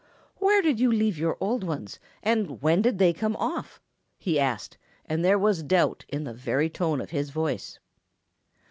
[0.37, 3.79] "Where did you leave your old ones and when did they come off?"
[4.17, 7.77] he asked, and there was doubt in the very tone of his voice.